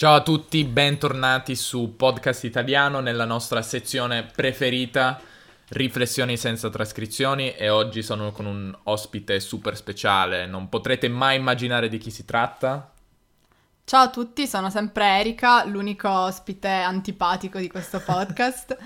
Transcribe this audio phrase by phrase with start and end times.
[0.00, 5.20] Ciao a tutti, bentornati su Podcast Italiano nella nostra sezione preferita,
[5.68, 11.90] Riflessioni senza trascrizioni e oggi sono con un ospite super speciale, non potrete mai immaginare
[11.90, 12.90] di chi si tratta.
[13.84, 18.78] Ciao a tutti, sono sempre Erika, l'unico ospite antipatico di questo podcast.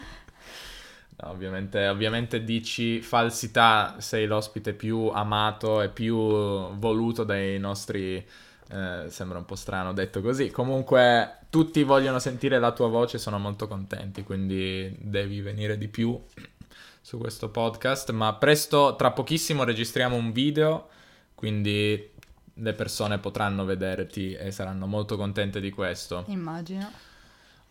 [1.21, 8.27] no, ovviamente, ovviamente dici falsità, sei l'ospite più amato e più voluto dai nostri
[8.69, 10.51] eh, sembra un po' strano detto così.
[10.51, 16.21] Comunque, tutti vogliono sentire la tua voce, sono molto contenti, quindi devi venire di più
[17.01, 18.11] su questo podcast.
[18.13, 20.89] Ma presto, tra pochissimo, registriamo un video,
[21.35, 22.13] quindi
[22.59, 26.25] le persone potranno vederti e saranno molto contente di questo.
[26.29, 26.91] Immagino.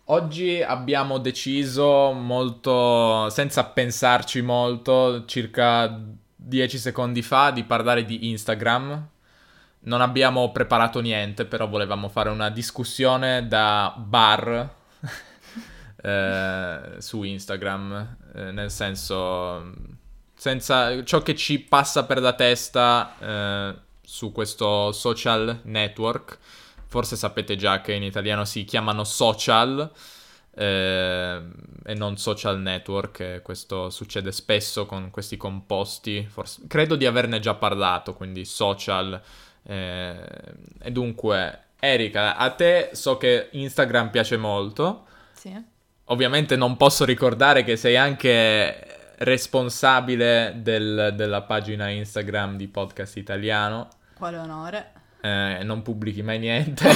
[0.07, 5.97] Oggi abbiamo deciso molto, senza pensarci molto, circa
[6.35, 9.07] 10 secondi fa, di parlare di Instagram,
[9.83, 14.75] non abbiamo preparato niente, però volevamo fare una discussione da bar
[16.01, 19.73] eh, su Instagram, eh, nel senso,
[20.35, 26.37] senza ciò che ci passa per la testa eh, su questo social network.
[26.87, 29.91] Forse sapete già che in italiano si chiamano social
[30.55, 31.41] eh,
[31.83, 36.25] e non social network, questo succede spesso con questi composti.
[36.29, 39.19] Forse, credo di averne già parlato, quindi social
[39.63, 45.05] e dunque, Erika, a te so che Instagram piace molto.
[45.33, 45.71] Sì.
[46.05, 53.87] Ovviamente non posso ricordare che sei anche responsabile del, della pagina Instagram di Podcast Italiano.
[54.15, 54.91] Quale onore.
[55.21, 56.83] Eh, non pubblichi mai niente.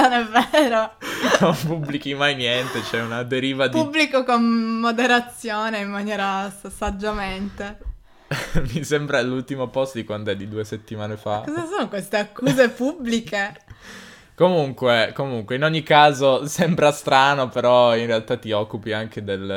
[0.00, 0.92] non è vero.
[1.40, 3.78] non pubblichi mai niente, c'è una deriva di...
[3.78, 7.78] Pubblico con moderazione, in maniera saggiamente.
[8.74, 11.42] Mi sembra l'ultimo post di quando è di due settimane fa.
[11.46, 13.54] Cosa sono queste accuse pubbliche?
[14.34, 19.50] comunque, comunque, in ogni caso sembra strano, però in realtà ti occupi anche, del,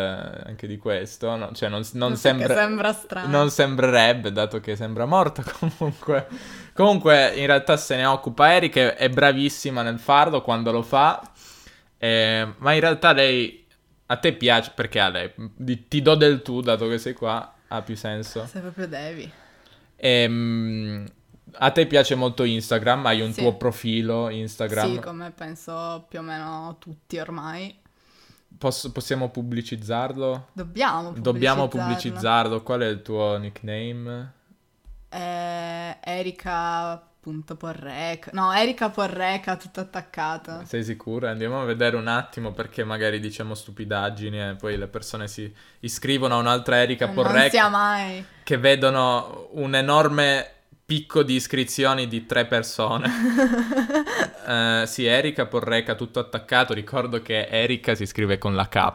[0.46, 1.36] anche di questo.
[1.36, 1.52] No?
[1.52, 3.28] Cioè, non, non, sembra, sembra strano.
[3.28, 6.28] Non sembrerebbe, dato che sembra morta comunque.
[6.74, 11.22] Comunque, in realtà se ne occupa Erika, è bravissima nel farlo quando lo fa.
[11.98, 13.66] Eh, ma in realtà lei,
[14.06, 15.34] a te piace, perché a lei,
[15.88, 18.46] ti do del tu, dato che sei qua ha più senso.
[18.46, 19.32] Se proprio devi.
[19.96, 21.06] Ehm,
[21.54, 23.06] a te piace molto Instagram?
[23.06, 23.42] Hai un sì.
[23.42, 24.94] tuo profilo Instagram?
[24.94, 27.78] Sì, come penso più o meno tutti ormai.
[28.58, 30.50] Posso, possiamo pubblicizzarlo?
[30.54, 31.32] Dobbiamo pubblicizzarlo.
[31.32, 32.64] Dobbiamo pubblicizzarlo.
[32.64, 34.34] Qual è il tuo nickname?
[35.10, 38.32] Eh, Erika Punto Porreca.
[38.34, 40.62] No, Erika Porreca, tutto attaccato.
[40.66, 41.30] Sei sicura?
[41.30, 46.36] Andiamo a vedere un attimo perché magari diciamo stupidaggini e poi le persone si iscrivono
[46.36, 47.40] a un'altra Erika non Porreca.
[47.40, 48.26] Non sia mai.
[48.42, 50.50] Che vedono un enorme
[50.86, 53.08] picco di iscrizioni di tre persone.
[54.48, 56.74] uh, sì, Erika Porreca, tutto attaccato.
[56.74, 58.94] Ricordo che Erika si scrive con la K.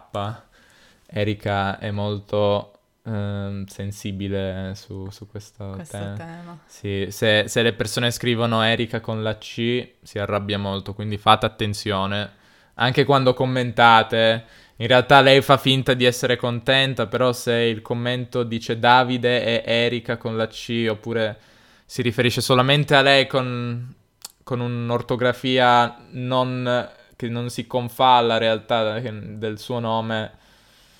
[1.06, 2.73] Erika è molto
[3.06, 6.12] Ehm, sensibile su, su questo, questo tema.
[6.14, 6.58] tema.
[6.64, 11.44] Sì, se, se, le persone scrivono Erika con la C si arrabbia molto, quindi fate
[11.44, 12.42] attenzione.
[12.76, 14.44] Anche quando commentate,
[14.76, 19.70] in realtà lei fa finta di essere contenta, però se il commento dice Davide e
[19.70, 21.38] Erika con la C oppure
[21.84, 23.94] si riferisce solamente a lei con,
[24.42, 30.42] con un'ortografia non, che non si confà alla realtà del suo nome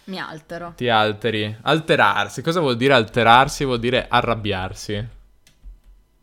[0.05, 0.73] mi altero.
[0.77, 1.57] Ti alteri.
[1.63, 2.43] Alterarsi.
[2.43, 3.65] Cosa vuol dire alterarsi?
[3.65, 5.07] Vuol dire arrabbiarsi.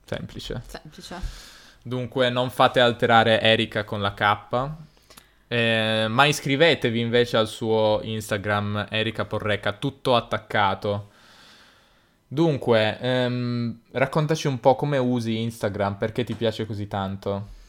[0.05, 0.61] Semplice.
[0.67, 1.15] Semplice.
[1.81, 4.69] Dunque non fate alterare Erika con la K.
[5.47, 11.09] Eh, ma iscrivetevi invece al suo Instagram Erika Porreca, tutto attaccato.
[12.27, 17.59] Dunque, ehm, raccontaci un po' come usi Instagram, perché ti piace così tanto?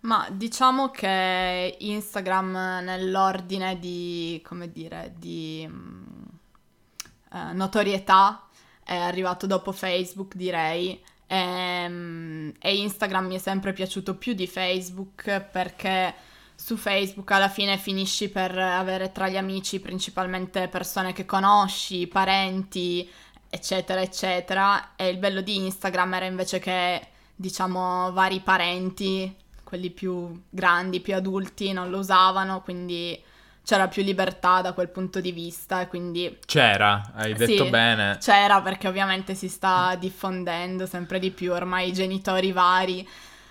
[0.00, 2.52] Ma diciamo che Instagram
[2.82, 8.46] nell'ordine di, come dire, di uh, notorietà
[8.84, 11.02] è arrivato dopo Facebook, direi.
[11.26, 16.14] E, um, e Instagram mi è sempre piaciuto più di Facebook perché
[16.54, 23.08] su Facebook alla fine finisci per avere tra gli amici principalmente persone che conosci, parenti,
[23.48, 24.94] eccetera, eccetera.
[24.94, 29.34] E il bello di Instagram era invece che, diciamo, vari parenti
[29.66, 33.20] quelli più grandi, più adulti non lo usavano, quindi
[33.64, 36.38] c'era più libertà da quel punto di vista e quindi...
[36.46, 38.16] C'era, hai detto sì, bene.
[38.20, 43.08] C'era perché ovviamente si sta diffondendo sempre di più, ormai i genitori vari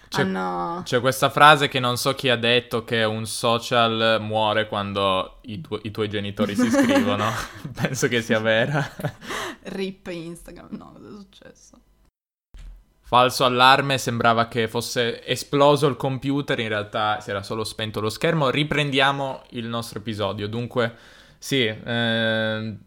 [0.07, 0.83] c'è, hanno...
[0.85, 5.59] C'è questa frase che non so chi ha detto che un social muore quando i,
[5.59, 7.29] tu- i tuoi genitori si iscrivono.
[7.75, 8.89] Penso che sia vera.
[9.63, 11.79] Rip Instagram, no, cosa è successo?
[13.07, 18.09] Falso allarme, sembrava che fosse esploso il computer, in realtà si era solo spento lo
[18.09, 18.49] schermo.
[18.49, 20.47] Riprendiamo il nostro episodio.
[20.47, 20.95] Dunque,
[21.37, 22.77] sì, eh,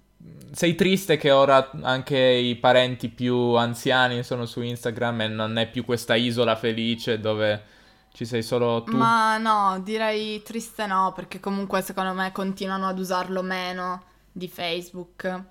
[0.51, 5.71] sei triste che ora anche i parenti più anziani sono su Instagram e non è
[5.71, 7.63] più questa isola felice dove
[8.13, 8.97] ci sei solo tu?
[8.97, 15.45] Ma no, direi triste no, perché comunque secondo me continuano ad usarlo meno di Facebook.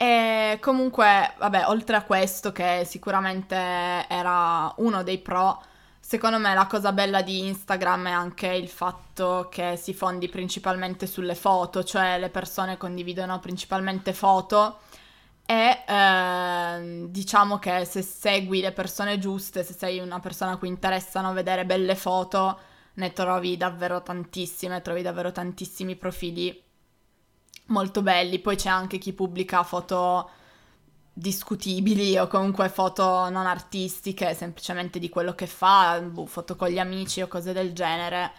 [0.00, 5.60] E comunque, vabbè, oltre a questo, che sicuramente era uno dei pro,
[5.98, 11.08] secondo me la cosa bella di Instagram è anche il fatto che si fondi principalmente
[11.08, 14.78] sulle foto, cioè le persone condividono principalmente foto
[15.44, 20.68] e eh, diciamo che se segui le persone giuste, se sei una persona a cui
[20.68, 22.58] interessano vedere belle foto,
[22.94, 26.66] ne trovi davvero tantissime, trovi davvero tantissimi profili
[27.68, 28.38] molto belli.
[28.38, 30.30] Poi c'è anche chi pubblica foto
[31.12, 36.78] discutibili o comunque foto non artistiche, semplicemente di quello che fa, boh, foto con gli
[36.78, 38.32] amici o cose del genere.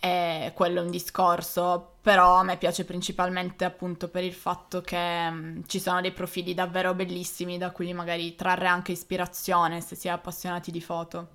[0.00, 5.30] E quello è un discorso, però a me piace principalmente appunto per il fatto che
[5.30, 9.96] mh, mm, ci sono dei profili davvero bellissimi da cui magari trarre anche ispirazione se
[9.96, 11.28] si è appassionati di foto.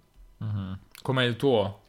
[0.44, 0.74] Mm-hmm.
[1.02, 1.82] Come il tuo?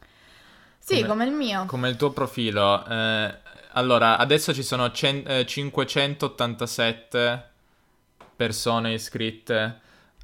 [0.79, 1.65] Sì, come, come il mio.
[1.67, 2.83] Come il tuo profilo.
[2.87, 3.37] Eh,
[3.73, 7.49] allora, adesso ci sono cen- eh, 587
[8.35, 9.79] persone iscritte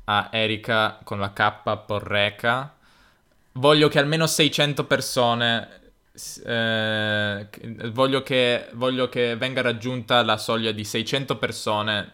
[0.06, 2.76] a Erika con la K Porreca.
[3.54, 5.82] Voglio che almeno 600 persone...
[6.44, 7.48] Eh,
[7.92, 12.14] voglio, che, voglio che venga raggiunta la soglia di 600 persone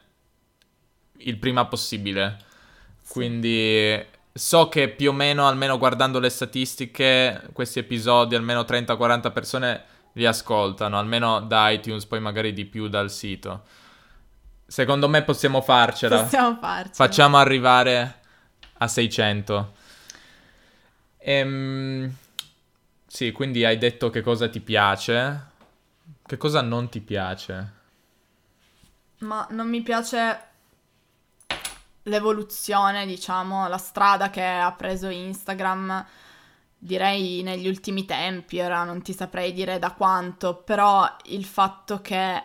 [1.20, 2.38] il prima possibile.
[3.08, 9.84] Quindi so che più o meno, almeno guardando le statistiche, questi episodi, almeno 30-40 persone
[10.14, 13.64] li ascoltano, almeno da iTunes, poi magari di più dal sito.
[14.66, 16.22] Secondo me possiamo farcela.
[16.24, 16.94] Possiamo farcela.
[16.94, 18.22] Facciamo arrivare
[18.78, 19.74] a 600.
[21.18, 22.16] Ehm,
[23.08, 25.52] sì, quindi hai detto che cosa ti piace.
[26.26, 27.82] Che cosa non ti piace?
[29.20, 30.40] Ma non mi piace
[32.04, 36.06] l'evoluzione, diciamo, la strada che ha preso Instagram
[36.84, 42.44] direi negli ultimi tempi, ora non ti saprei dire da quanto, però il fatto che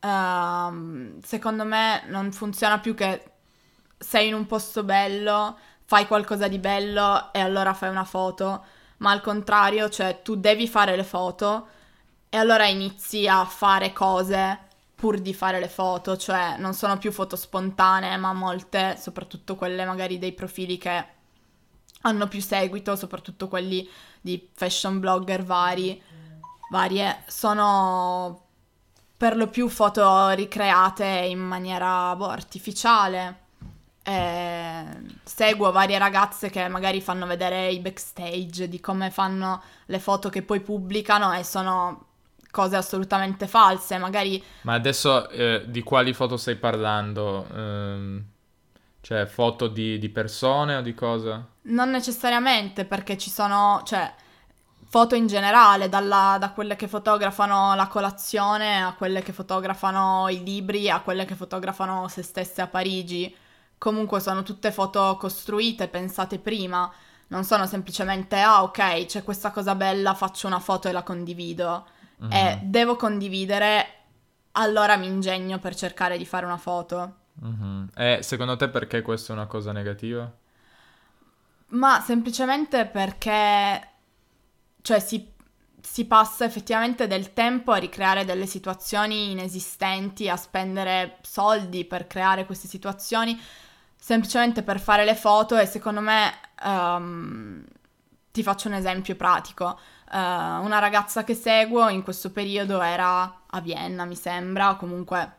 [0.00, 3.22] uh, secondo me non funziona più che
[3.96, 8.64] sei in un posto bello, fai qualcosa di bello e allora fai una foto,
[8.98, 11.68] ma al contrario, cioè tu devi fare le foto
[12.28, 14.66] e allora inizi a fare cose
[14.96, 19.84] pur di fare le foto, cioè non sono più foto spontanee, ma molte, soprattutto quelle
[19.84, 21.17] magari dei profili che
[22.08, 23.88] hanno più seguito, soprattutto quelli
[24.20, 26.00] di fashion blogger vari,
[26.70, 28.46] varie, sono
[29.16, 33.46] per lo più foto ricreate in maniera boh, artificiale.
[34.02, 34.84] E
[35.24, 40.42] seguo varie ragazze che magari fanno vedere i backstage di come fanno le foto che
[40.42, 42.06] poi pubblicano e sono
[42.50, 44.42] cose assolutamente false, magari...
[44.62, 47.46] Ma adesso eh, di quali foto stai parlando?
[47.54, 48.24] Ehm...
[49.08, 51.42] Cioè, foto di, di persone o di cosa?
[51.62, 54.12] Non necessariamente, perché ci sono, cioè,
[54.84, 60.44] foto in generale, dalla, da quelle che fotografano la colazione a quelle che fotografano i
[60.44, 63.34] libri a quelle che fotografano se stesse a Parigi.
[63.78, 66.92] Comunque sono tutte foto costruite, pensate prima.
[67.28, 71.86] Non sono semplicemente, ah ok, c'è questa cosa bella, faccio una foto e la condivido.
[72.22, 72.30] Mm-hmm.
[72.30, 73.86] E devo condividere,
[74.52, 77.17] allora mi ingegno per cercare di fare una foto.
[77.44, 77.84] Mm-hmm.
[77.94, 80.30] E secondo te perché questa è una cosa negativa?
[81.68, 83.88] Ma semplicemente perché,
[84.80, 85.30] cioè, si,
[85.80, 92.46] si passa effettivamente del tempo a ricreare delle situazioni inesistenti, a spendere soldi per creare
[92.46, 93.38] queste situazioni,
[93.94, 96.32] semplicemente per fare le foto e secondo me,
[96.64, 97.62] um,
[98.32, 99.78] ti faccio un esempio pratico.
[100.10, 100.16] Uh,
[100.64, 105.37] una ragazza che seguo in questo periodo era a Vienna, mi sembra, comunque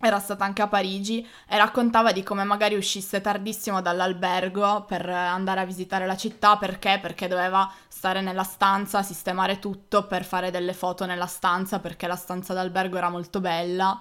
[0.00, 5.60] era stata anche a Parigi e raccontava di come magari uscisse tardissimo dall'albergo per andare
[5.60, 6.98] a visitare la città perché?
[7.02, 12.16] Perché doveva stare nella stanza, sistemare tutto per fare delle foto nella stanza perché la
[12.16, 14.00] stanza d'albergo era molto bella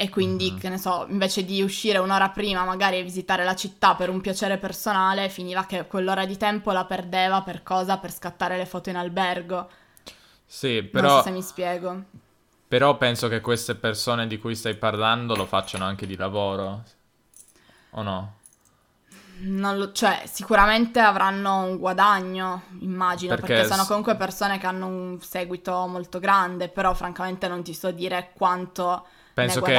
[0.00, 0.58] e quindi, mm-hmm.
[0.60, 4.22] che ne so, invece di uscire un'ora prima magari e visitare la città per un
[4.22, 7.98] piacere personale, finiva che quell'ora di tempo la perdeva per cosa?
[7.98, 9.68] Per scattare le foto in albergo.
[10.46, 11.06] Sì, però...
[11.06, 12.04] Non so se mi spiego.
[12.70, 16.84] Però penso che queste persone di cui stai parlando lo facciano anche di lavoro.
[17.90, 18.34] O no?
[19.38, 24.86] Non lo, cioè, sicuramente avranno un guadagno, immagino, perché, perché sono comunque persone che hanno
[24.86, 29.76] un seguito molto grande, però francamente non ti so dire quanto Penso che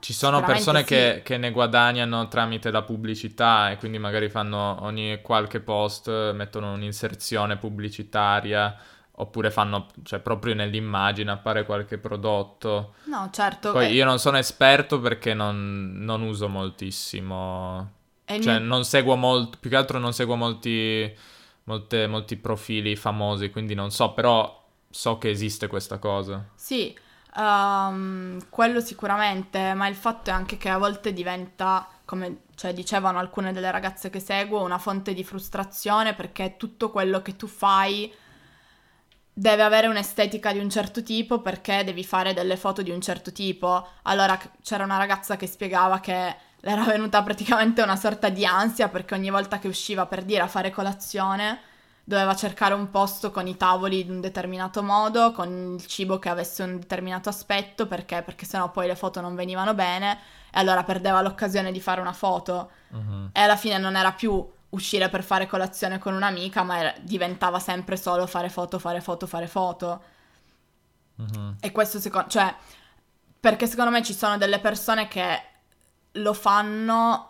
[0.00, 0.84] ci sono persone sì.
[0.86, 6.72] che, che ne guadagnano tramite la pubblicità e quindi magari fanno ogni qualche post, mettono
[6.72, 8.74] un'inserzione pubblicitaria
[9.22, 12.94] oppure fanno, cioè proprio nell'immagine appare qualche prodotto.
[13.04, 13.72] No, certo.
[13.72, 17.92] Poi eh, io non sono esperto perché non, non uso moltissimo,
[18.24, 21.10] e cioè mio- non seguo molto, più che altro non seguo molti,
[21.64, 24.60] molte- molti profili famosi, quindi non so, però
[24.90, 26.44] so che esiste questa cosa.
[26.56, 26.94] Sì,
[27.36, 33.20] ehm, quello sicuramente, ma il fatto è anche che a volte diventa, come cioè, dicevano
[33.20, 38.12] alcune delle ragazze che seguo, una fonte di frustrazione perché tutto quello che tu fai
[39.32, 43.32] deve avere un'estetica di un certo tipo perché devi fare delle foto di un certo
[43.32, 43.86] tipo.
[44.02, 48.88] Allora c'era una ragazza che spiegava che le era venuta praticamente una sorta di ansia
[48.88, 51.60] perché ogni volta che usciva per dire a fare colazione
[52.04, 56.28] doveva cercare un posto con i tavoli di un determinato modo, con il cibo che
[56.28, 58.22] avesse un determinato aspetto, perché?
[58.22, 60.18] Perché sennò poi le foto non venivano bene
[60.52, 63.30] e allora perdeva l'occasione di fare una foto Mhm.
[63.32, 67.58] e alla fine non era più uscire per fare colazione con un'amica, ma era- diventava
[67.58, 70.02] sempre solo fare foto, fare foto, fare foto.
[71.16, 71.56] Mhm.
[71.60, 72.54] E questo secondo, cioè,
[73.38, 75.42] perché secondo me ci sono delle persone che
[76.12, 77.28] lo fanno,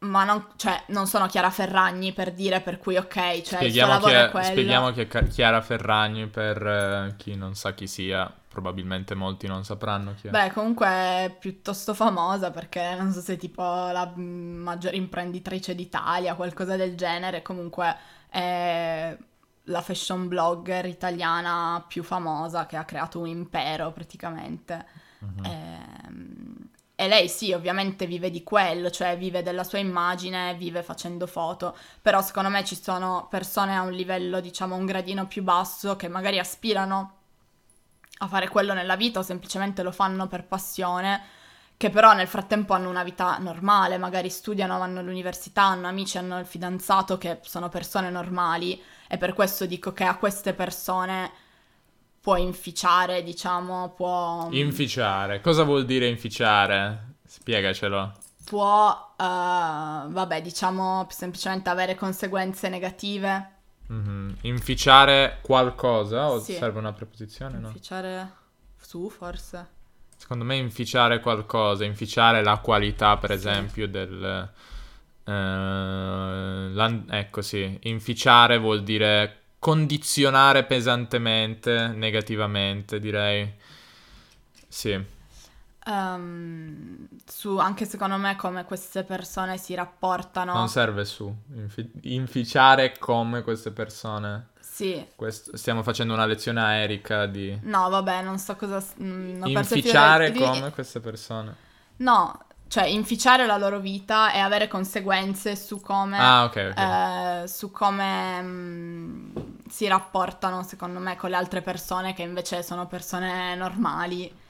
[0.00, 3.86] ma non, cioè, non sono Chiara Ferragni per dire per cui ok, cioè il suo
[3.86, 4.46] Spieghiamo, chi lavoro è è, quello.
[4.46, 9.64] spieghiamo chi è Chiara Ferragni per eh, chi non sa chi sia, probabilmente molti non
[9.64, 10.30] sapranno chi è.
[10.30, 16.34] Beh, comunque è piuttosto famosa perché non so se è tipo la maggiore imprenditrice d'Italia,
[16.34, 17.94] qualcosa del genere, comunque
[18.28, 19.16] è
[19.68, 24.86] la fashion blogger italiana più famosa che ha creato un impero praticamente.
[25.20, 25.44] Mhm.
[25.46, 31.26] Ehm, E lei sì, ovviamente vive di quello, cioè vive della sua immagine, vive facendo
[31.26, 35.96] foto, però secondo me ci sono persone a un livello, diciamo, un gradino più basso
[35.96, 37.22] che magari aspirano
[38.18, 41.22] a fare quello nella vita o semplicemente lo fanno per passione,
[41.76, 46.38] che però nel frattempo hanno una vita normale, magari studiano, vanno all'università, hanno amici, hanno
[46.38, 51.30] il fidanzato, che sono persone normali e per questo dico che a queste persone
[52.20, 54.48] può inficiare, diciamo, può...
[54.52, 55.40] Inficiare.
[55.40, 57.16] Cosa vuol dire inficiare?
[57.26, 58.12] Spiegacelo.
[58.44, 63.53] può, eh, vabbè, diciamo semplicemente avere conseguenze negative.
[63.86, 64.36] Mhm.
[64.42, 66.54] Inficiare qualcosa o Sì.
[66.54, 67.58] serve una preposizione?
[67.58, 67.66] No.
[67.68, 68.32] Inficiare
[68.78, 69.68] su, forse.
[70.16, 73.36] Secondo me inficiare qualcosa, inficiare la qualità, per Sì.
[73.36, 74.48] esempio, del...
[75.26, 83.52] eh, ecco sì, inficiare vuol dire condizionare pesantemente, negativamente, direi.
[84.68, 85.12] Sì.
[85.86, 90.52] Ehm, su, anche secondo me come queste persone si rapportano.
[90.54, 91.32] Non serve su.
[91.54, 94.48] Infi- inficiare come queste persone.
[94.60, 95.06] Sì.
[95.14, 98.82] Questo- stiamo facendo una lezione a Erika di No, vabbè, non so cosa...
[99.02, 101.54] mm, il filo inficiare di- come queste persone.
[101.98, 106.18] No, cioè inficiare la loro vita e avere conseguenze su come...
[106.18, 106.78] Ah, ok, ok.
[107.44, 109.36] eh, su come mm,
[109.68, 114.42] si rapportano, secondo me, con le altre persone che invece sono persone normali.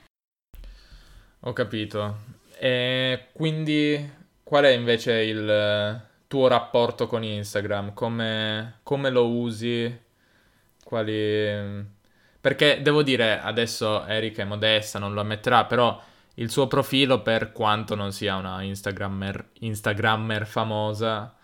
[1.46, 2.16] Ho capito.
[2.58, 7.92] E quindi qual è invece il eh, tuo rapporto con Instagram?
[7.94, 10.00] Come, come lo usi?
[10.82, 11.92] Quali...
[12.40, 16.00] Perché devo dire, adesso Erika è modesta, non lo ammetterà, però
[16.34, 21.34] il suo profilo, per quanto non sia una Instagrammer, Instagrammer famosa,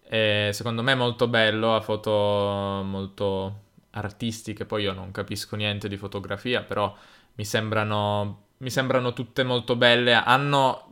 [0.00, 5.96] è secondo me molto bello, ha foto molto artistiche, poi io non capisco niente di
[5.96, 6.94] fotografia, però
[7.34, 10.90] mi sembrano, mi sembrano tutte molto belle, hanno,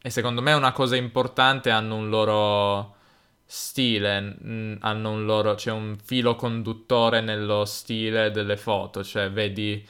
[0.00, 2.96] e secondo me è una cosa importante, hanno un loro
[3.44, 4.36] stile,
[4.80, 9.86] hanno un loro, c'è un filo conduttore nello stile delle foto, cioè vedi,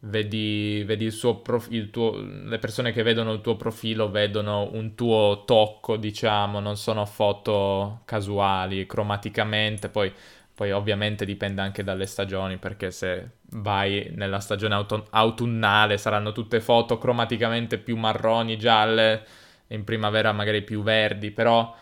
[0.00, 5.44] vedi, vedi il suo profilo, le persone che vedono il tuo profilo vedono un tuo
[5.46, 10.12] tocco, diciamo, non sono foto casuali, cromaticamente, poi
[10.54, 16.60] poi ovviamente dipende anche dalle stagioni, perché se vai nella stagione auto- autunnale saranno tutte
[16.60, 19.24] foto cromaticamente più marroni, gialle,
[19.66, 21.74] e in primavera magari più verdi, però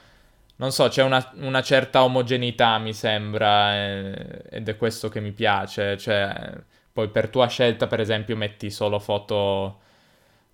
[0.56, 5.32] non so, c'è una, una certa omogeneità mi sembra, eh, ed è questo che mi
[5.32, 6.52] piace, cioè
[6.92, 9.80] poi per tua scelta per esempio metti solo foto,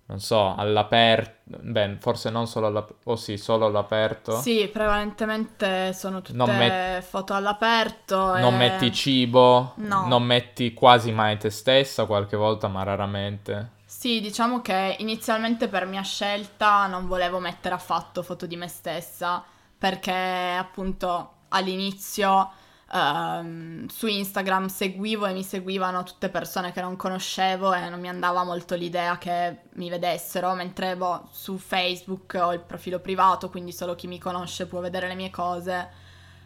[0.09, 4.39] non so, all'aperto, beh forse non solo all'aperto, oh sì, solo all'aperto.
[4.39, 8.37] Sì, prevalentemente sono tutte Non met- foto all'aperto.
[8.37, 10.07] Non e- metti cibo, No.
[10.07, 13.71] non metti quasi mai te stessa, qualche volta, ma raramente.
[13.85, 19.43] Sì, diciamo che inizialmente per mia scelta non volevo mettere affatto foto di me stessa,
[19.77, 20.11] perché
[20.57, 22.49] appunto all'inizio
[22.89, 28.07] Uh, su Instagram seguivo e mi seguivano tutte persone che non conoscevo e non mi
[28.07, 33.73] andava molto l'idea che mi vedessero, mentre boh, su Facebook ho il profilo privato, quindi
[33.73, 36.05] solo chi mi conosce può vedere le mie cose.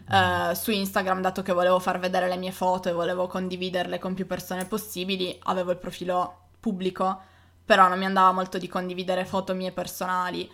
[0.09, 4.15] Uh, su Instagram, dato che volevo far vedere le mie foto e volevo condividerle con
[4.15, 7.21] più persone possibili, avevo il profilo pubblico,
[7.63, 10.51] però non mi andava molto di condividere foto mie personali.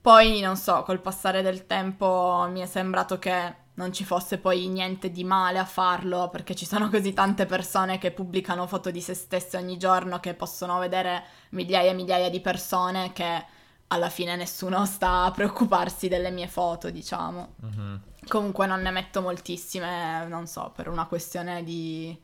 [0.00, 4.68] Poi, non so, col passare del tempo mi è sembrato che non ci fosse poi
[4.68, 9.00] niente di male a farlo, perché ci sono così tante persone che pubblicano foto di
[9.00, 13.44] se stesse ogni giorno che possono vedere migliaia e migliaia di persone che
[13.88, 17.54] alla fine nessuno sta a preoccuparsi delle mie foto, diciamo.
[17.64, 17.94] Mm-hmm.
[18.28, 22.16] Comunque non ne metto moltissime, non so, per una questione di...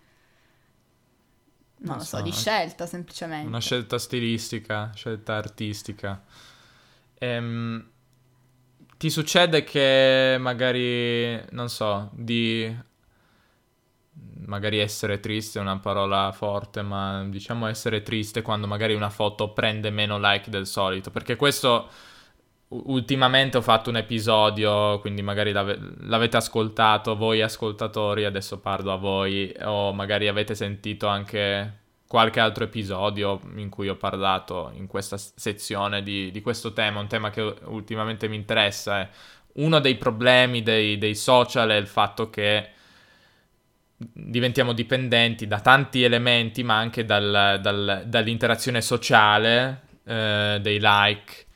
[1.82, 3.46] Non, non lo so, so, di scelta semplicemente.
[3.46, 6.22] Una scelta stilistica, scelta artistica.
[7.18, 7.90] Ehm,
[9.00, 12.70] ti succede che magari, non so, di
[14.44, 19.54] magari essere triste è una parola forte, ma diciamo essere triste quando magari una foto
[19.54, 21.88] prende meno like del solito, perché questo
[22.68, 28.96] ultimamente ho fatto un episodio, quindi magari l'ave- l'avete ascoltato voi ascoltatori, adesso parlo a
[28.96, 31.79] voi, o magari avete sentito anche
[32.10, 37.06] qualche altro episodio in cui ho parlato in questa sezione di, di questo tema, un
[37.06, 39.08] tema che ultimamente mi interessa.
[39.52, 42.70] Uno dei problemi dei, dei social è il fatto che
[43.96, 51.46] diventiamo dipendenti da tanti elementi, ma anche dal, dal, dall'interazione sociale, eh, dei like.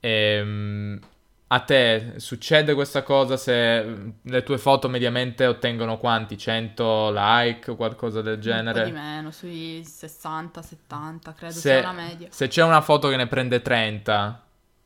[0.00, 1.00] E, ehm,
[1.50, 6.36] a te succede questa cosa se le tue foto mediamente ottengono quanti?
[6.36, 8.82] 100 like o qualcosa del genere?
[8.82, 12.28] Un po' di meno, sui 60, 70, credo se, sia una media.
[12.30, 14.44] Se c'è una foto che ne prende 30,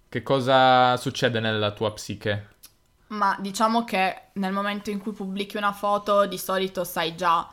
[0.09, 2.51] che cosa succede nella tua psiche?
[3.09, 7.47] Ma diciamo che nel momento in cui pubblichi una foto di solito sai già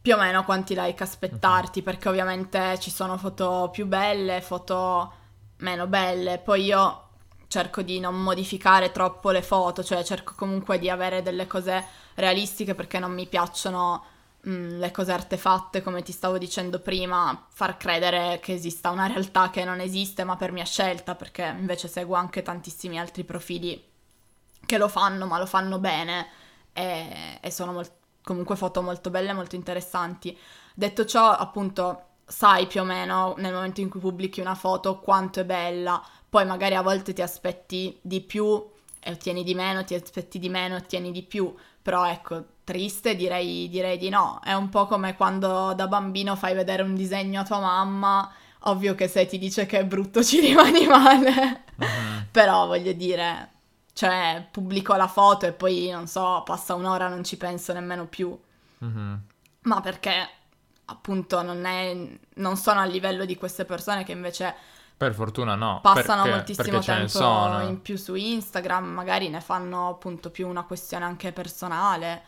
[0.00, 1.84] più o meno quanti like aspettarti, uh-huh.
[1.84, 5.12] perché ovviamente ci sono foto più belle, foto
[5.58, 6.38] meno belle.
[6.38, 7.08] Poi io
[7.52, 12.74] cerco di non modificare troppo le foto, cioè cerco comunque di avere delle cose realistiche
[12.74, 14.04] perché non mi piacciono
[14.40, 19.06] mh, mm, le cose artefatte, come ti stavo dicendo prima, far credere che esista una
[19.06, 23.90] realtà che non esiste, ma per mia scelta, perché invece seguo anche tantissimi altri profili
[24.64, 26.28] che lo fanno, ma lo fanno bene
[26.72, 30.36] e, e sono molt- comunque foto molto belle, molto interessanti.
[30.74, 35.40] Detto ciò, appunto, sai più o meno nel momento in cui pubblichi una foto quanto
[35.40, 39.94] è bella, poi magari a volte ti aspetti di più e ottieni di meno, ti
[39.94, 44.40] aspetti di meno e ottieni di più, però ecco, triste direi, direi di no.
[44.42, 48.94] È un po' come quando da bambino fai vedere un disegno a tua mamma, ovvio
[48.94, 52.26] che se ti dice che è brutto ci rimani male, uh-huh.
[52.30, 53.50] però voglio dire,
[53.92, 58.38] cioè pubblico la foto e poi non so, passa un'ora non ci penso nemmeno più.
[58.78, 59.18] Uh-huh.
[59.62, 60.28] Ma perché
[60.86, 61.96] appunto non, è,
[62.34, 64.54] non sono a livello di queste persone che invece
[65.02, 65.80] per fortuna no.
[65.82, 70.62] Passano perché, moltissimo perché tempo in più su Instagram, magari ne fanno appunto più una
[70.62, 72.22] questione anche personale.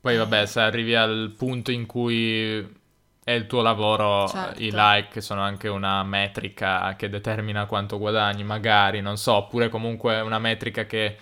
[0.00, 2.80] Poi vabbè, se arrivi al punto in cui
[3.24, 4.62] è il tuo lavoro, certo.
[4.62, 10.20] i like sono anche una metrica che determina quanto guadagni, magari, non so, oppure comunque
[10.20, 11.16] una metrica che,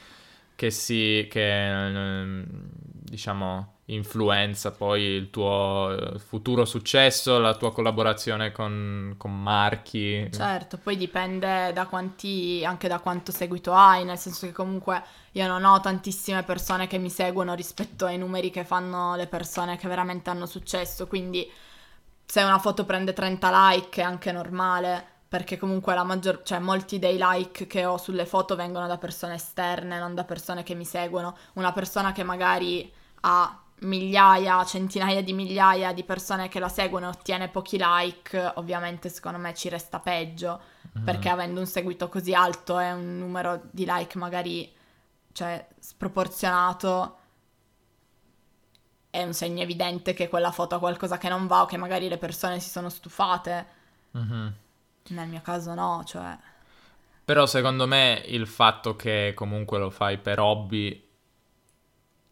[0.54, 1.26] che si...
[1.30, 2.44] che
[3.10, 10.28] diciamo influenza poi il tuo eh, futuro successo, la tua collaborazione con, con, marchi.
[10.32, 15.46] Certo, poi dipende da quanti, anche da quanto seguito hai, nel senso che comunque io
[15.46, 19.88] non ho tantissime persone che mi seguono rispetto ai numeri che fanno le persone che
[19.88, 21.48] veramente hanno successo, quindi
[22.24, 26.98] se una foto prende 30 like è anche normale, perché comunque la maggior, cioè molti
[26.98, 30.84] dei like che ho sulle foto vengono da persone esterne, non da persone che mi
[30.84, 31.36] seguono.
[31.54, 37.08] Una persona che magari ha migliaia, centinaia di migliaia di persone che la seguono e
[37.10, 40.60] ottiene pochi like, ovviamente secondo me ci resta peggio,
[40.98, 41.04] mm.
[41.04, 44.72] perché avendo un seguito così alto e un numero di like magari
[45.32, 47.16] cioè, sproporzionato,
[49.10, 52.08] è un segno evidente che quella foto ha qualcosa che non va o che magari
[52.08, 53.66] le persone si sono stufate.
[54.16, 54.46] Mm-hmm.
[55.08, 56.36] Nel mio caso no, cioè...
[57.24, 61.09] Però secondo me il fatto che comunque lo fai per hobby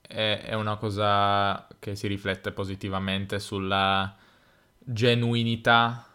[0.09, 4.17] è, è una cosa che si riflette positivamente sulla
[4.79, 6.07] genuinità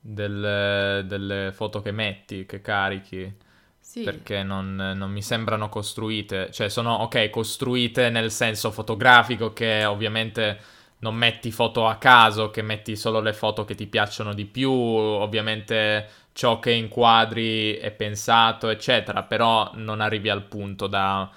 [0.00, 3.32] del, delle foto che metti, che carichi.
[3.78, 4.02] Sì.
[4.02, 10.60] Perché non, non, mi sembrano costruite, cioè sono ok, costruite nel senso fotografico che ovviamente
[10.98, 14.70] non metti foto a caso, che metti solo le foto che ti piacciono di più,
[14.70, 21.28] ovviamente ciò che inquadri è pensato, eccetera, però non arrivi al punto da,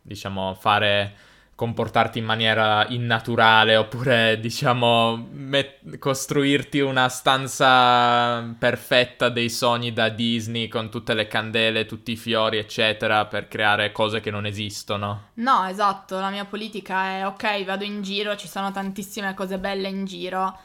[0.00, 1.14] diciamo, fare
[1.58, 10.68] comportarti in maniera innaturale oppure diciamo met- costruirti una stanza perfetta dei sogni da Disney
[10.68, 15.30] con tutte le candele, tutti i fiori eccetera per creare cose che non esistono.
[15.34, 19.88] No, esatto, la mia politica è ok, vado in giro, ci sono tantissime cose belle
[19.88, 20.56] in giro.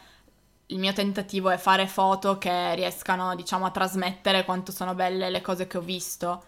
[0.67, 5.41] Il mio tentativo è fare foto che riescano, diciamo, a trasmettere quanto sono belle le
[5.41, 6.43] cose che ho visto.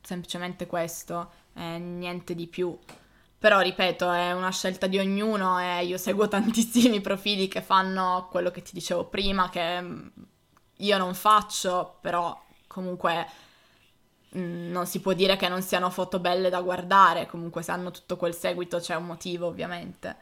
[0.00, 2.74] Semplicemente questo, eh, niente di più.
[3.42, 8.52] Però, ripeto, è una scelta di ognuno e io seguo tantissimi profili che fanno quello
[8.52, 10.06] che ti dicevo prima, che mm,
[10.76, 13.26] io non faccio, però comunque
[14.36, 17.90] mm, non si può dire che non siano foto belle da guardare, comunque se hanno
[17.90, 20.14] tutto quel seguito c'è un motivo ovviamente,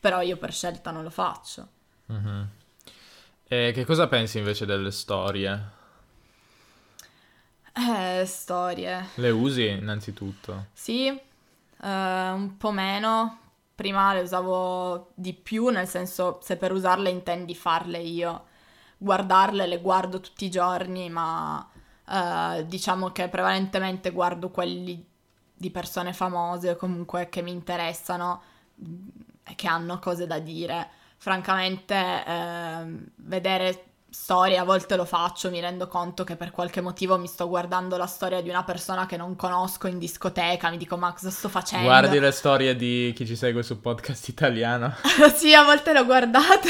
[0.00, 1.68] però io per scelta non lo faccio.
[2.10, 2.42] Mm-hmm.
[3.46, 5.70] E che cosa pensi invece delle storie?
[7.74, 9.08] Eh, storie.
[9.16, 10.68] Le usi innanzitutto?
[10.72, 11.32] Sì,
[11.84, 13.38] uh, un po' meno.
[13.74, 18.44] Prima le usavo di più, nel senso se per usarle intendi farle io.
[18.96, 21.68] Guardarle le guardo tutti i giorni, ma
[22.06, 25.04] uh, diciamo che prevalentemente guardo quelli
[25.56, 28.42] di persone famose o comunque che mi interessano
[29.44, 30.88] e che hanno cose da dire.
[31.16, 32.84] Francamente, eh,
[33.16, 37.48] vedere storie, a volte lo faccio, mi rendo conto che per qualche motivo mi sto
[37.48, 41.30] guardando la storia di una persona che non conosco in discoteca, mi dico ma cosa
[41.30, 41.86] sto facendo?
[41.86, 44.94] Guardi le storie di chi ci segue su podcast italiano?
[45.34, 46.68] sì, a volte lo guardate.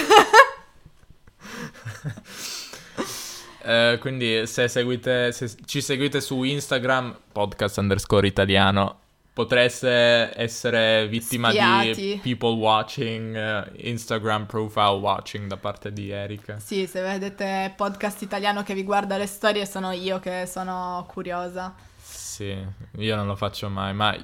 [3.62, 9.00] eh, quindi se seguite, se ci seguite su Instagram, podcast underscore italiano,
[9.34, 11.92] potreste essere vittima Spiati.
[11.92, 16.60] di people watching, uh, Instagram profile watching da parte di Erika.
[16.60, 21.74] Sì, se vedete podcast italiano che vi guarda le storie sono io che sono curiosa.
[22.00, 22.56] Sì,
[22.96, 24.16] io non lo faccio mai, ma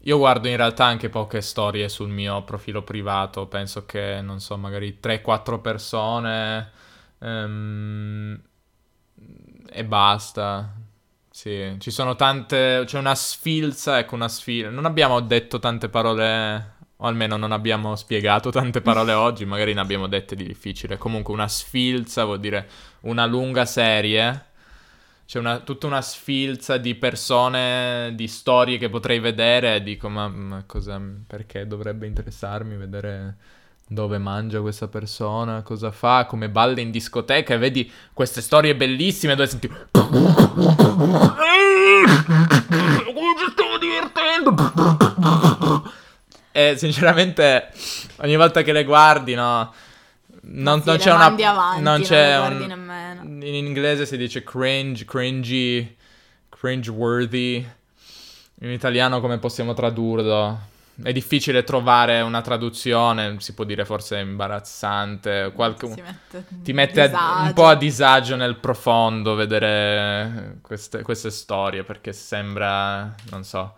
[0.00, 4.58] io guardo in realtà anche poche storie sul mio profilo privato, penso che, non so,
[4.58, 6.70] magari 3-4 persone
[7.20, 8.38] um,
[9.70, 10.83] e basta.
[11.36, 12.84] Sì, ci sono tante.
[12.86, 14.70] C'è una sfilza, ecco, una sfilza.
[14.70, 19.80] Non abbiamo detto tante parole, o almeno non abbiamo spiegato tante parole oggi, magari ne
[19.80, 20.96] abbiamo dette di difficile.
[20.96, 22.68] Comunque, una sfilza vuol dire
[23.00, 24.52] una lunga serie.
[25.26, 30.28] C'è una, tutta una sfilza di persone, di storie che potrei vedere e dico, ma,
[30.28, 33.36] ma cosa, perché dovrebbe interessarmi vedere
[33.86, 39.34] dove mangia questa persona, cosa fa, come balla in discoteca e vedi queste storie bellissime
[39.34, 39.68] dove senti...
[39.68, 39.84] Come
[43.38, 45.92] ci stiamo divertendo!
[46.52, 47.68] E sinceramente
[48.18, 49.72] ogni volta che le guardi, no...
[50.46, 51.24] Non, Sì, non c'è una...
[51.24, 53.22] avanti, non non c'è guardi un- nemmeno.
[53.46, 55.96] In inglese si dice cringe, cringy,
[56.50, 57.66] cringe-worthy.
[58.60, 60.58] In italiano come possiamo tradurlo?
[61.02, 67.06] È difficile trovare una traduzione, si può dire forse imbarazzante, qualche- mette ti mette a-
[67.46, 73.74] un po' a disagio nel profondo vedere queste, queste storie perché sembra, non so,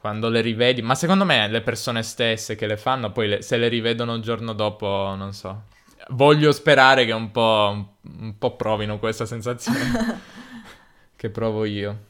[0.00, 3.56] quando le rivedi, ma secondo me le persone stesse che le fanno poi le- se
[3.56, 5.62] le rivedono il giorno dopo, non so.
[6.10, 10.20] Voglio sperare che un po', un po' provino questa sensazione
[11.16, 12.06] che provo io.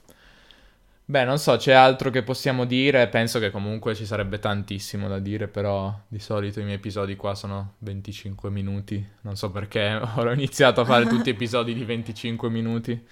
[1.10, 3.08] Beh, non so, c'è altro che possiamo dire?
[3.08, 7.34] Penso che comunque ci sarebbe tantissimo da dire, però di solito i miei episodi qua
[7.34, 9.08] sono 25 minuti.
[9.22, 13.06] Non so perché ho iniziato a fare tutti episodi di 25 minuti.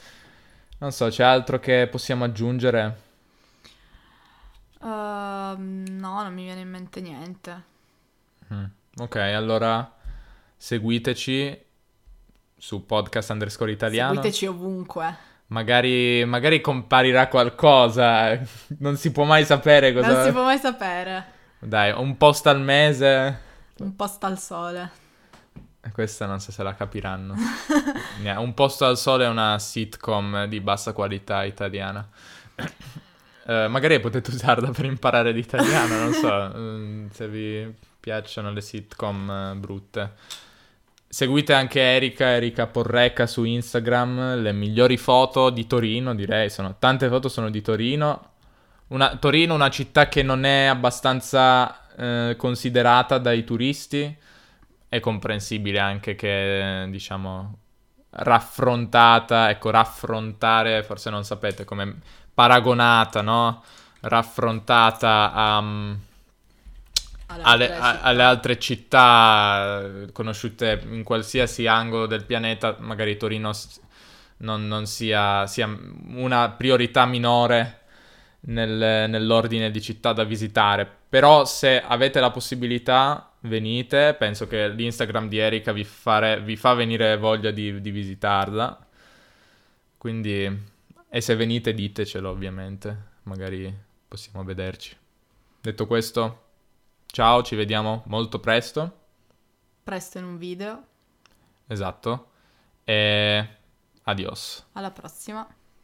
[0.77, 3.01] Non so, c'è altro che possiamo aggiungere?
[4.83, 7.63] Ehm, no, non mi viene in mente niente.
[8.53, 8.65] Mm.
[8.99, 9.91] Ok, allora
[10.55, 11.65] seguiteci
[12.59, 14.11] su podcast underscore italiano.
[14.11, 15.36] Seguiteci ovunque.
[15.49, 18.39] Magari, magari comparirà qualcosa.
[18.79, 20.13] Non si può mai sapere cosa.
[20.13, 21.25] Non si può mai sapere.
[21.59, 23.41] Dai, un post al mese.
[23.79, 25.05] Un posto al sole.
[25.93, 27.35] Questa non so se la capiranno.
[28.39, 32.07] Un posto al sole è una sitcom di bassa qualità italiana.
[33.49, 39.31] Eh, magari potete usarla per imparare l'italiano, non so, mm, se vi piacciono le sitcom
[39.31, 40.15] eh, brutte.
[41.09, 47.09] Seguite anche Erika, Erika Porreca su Instagram, le migliori foto di Torino, direi, sono, tante
[47.09, 48.31] foto sono di Torino.
[48.89, 54.15] Una, Torino, una città che non è abbastanza eh, considerata dai turisti,
[54.89, 57.59] è comprensibile anche che, diciamo,
[58.11, 61.99] raffrontata, ecco, raffrontare, forse non sapete come
[62.35, 63.63] paragonata, no?
[64.01, 65.95] Raffrontata a, mm,
[67.27, 68.03] Alle alle, altre a- città.
[68.03, 73.53] alle altre città eh, conosciute in qualsiasi angolo del pianeta, magari Torino
[74.39, 77.81] non, non sia, sia una priorità minore
[78.41, 80.89] nel, nell'ordine di città da visitare.
[81.09, 84.15] Però se avete la possibilità, venite.
[84.15, 88.87] Penso che l'Instagram di Erika vi, fare, vi fa venire voglia di, di visitarla.
[89.99, 90.63] Quindi,
[91.09, 93.75] e se venite ditecelo ovviamente, magari
[94.07, 94.97] possiamo vederci.
[95.61, 96.46] Detto questo,
[97.17, 98.93] ciao, ci vediamo molto presto.
[99.83, 100.87] Presto in un video.
[101.67, 102.33] Esatto.
[102.85, 103.49] E
[104.03, 104.67] adios.
[104.73, 105.56] Alla prossima.